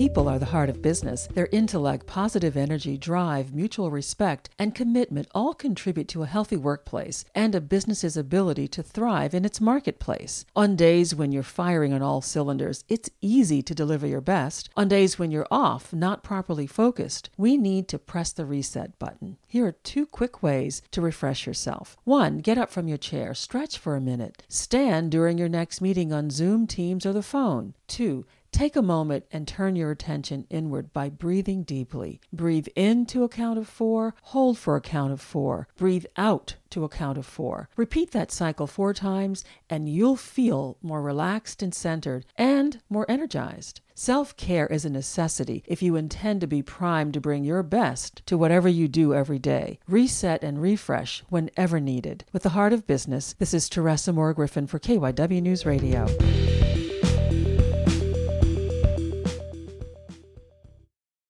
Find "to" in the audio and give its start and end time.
6.08-6.22, 8.68-8.82, 13.60-13.74, 17.88-17.98, 20.92-21.02, 33.06-33.24, 36.70-36.84, 46.40-46.46, 47.14-47.20, 48.26-48.38